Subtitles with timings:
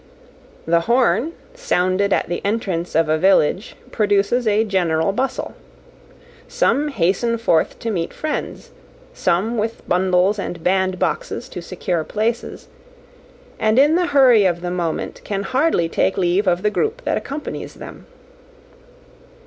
[0.65, 5.53] The horn, sounded at the entrance of a village, produces a general bustle.
[6.47, 8.71] Some hasten forth to meet friends;
[9.13, 12.67] some with bundles and bandboxes to secure places,
[13.59, 17.17] and in the hurry of the moment can hardly take leave of the group that
[17.17, 18.07] accompanies them.